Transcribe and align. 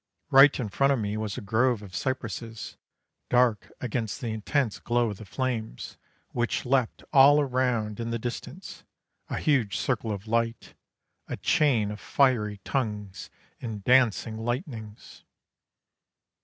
Right 0.31 0.59
in 0.59 0.69
front 0.69 0.91
of 0.91 0.97
me 0.97 1.15
was 1.15 1.37
a 1.37 1.41
grove 1.41 1.83
of 1.83 1.95
cypresses, 1.95 2.75
dark 3.29 3.71
against 3.79 4.19
the 4.19 4.29
intense 4.31 4.79
glow 4.79 5.11
of 5.11 5.17
the 5.17 5.25
flames, 5.27 5.99
which 6.29 6.65
leapt 6.65 7.03
all 7.13 7.43
round 7.45 7.99
in 7.99 8.09
the 8.09 8.17
distance: 8.17 8.83
a 9.29 9.37
huge 9.37 9.77
circle 9.77 10.11
of 10.11 10.25
light, 10.25 10.73
a 11.27 11.37
chain 11.37 11.91
of 11.91 11.99
fiery 11.99 12.57
tongues 12.63 13.29
and 13.61 13.83
dancing 13.83 14.39
lightnings. 14.39 15.23